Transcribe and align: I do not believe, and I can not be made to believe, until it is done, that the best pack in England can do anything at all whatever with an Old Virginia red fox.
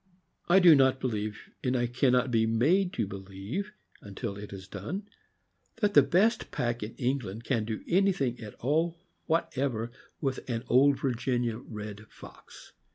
I 0.49 0.57
do 0.57 0.73
not 0.73 0.99
believe, 0.99 1.51
and 1.63 1.77
I 1.77 1.85
can 1.85 2.11
not 2.13 2.31
be 2.31 2.47
made 2.47 2.91
to 2.93 3.05
believe, 3.05 3.71
until 4.01 4.35
it 4.35 4.51
is 4.51 4.67
done, 4.67 5.07
that 5.75 5.93
the 5.93 6.01
best 6.01 6.49
pack 6.49 6.81
in 6.81 6.95
England 6.95 7.43
can 7.43 7.65
do 7.65 7.83
anything 7.87 8.39
at 8.39 8.55
all 8.55 8.97
whatever 9.27 9.91
with 10.19 10.39
an 10.49 10.63
Old 10.67 10.99
Virginia 11.01 11.57
red 11.59 12.07
fox. 12.09 12.73